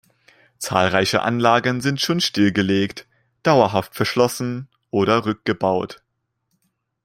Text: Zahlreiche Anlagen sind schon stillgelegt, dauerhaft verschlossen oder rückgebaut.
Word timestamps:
Zahlreiche 0.57 1.21
Anlagen 1.21 1.79
sind 1.79 2.01
schon 2.01 2.21
stillgelegt, 2.21 3.05
dauerhaft 3.43 3.93
verschlossen 3.93 4.67
oder 4.89 5.27
rückgebaut. 5.27 6.01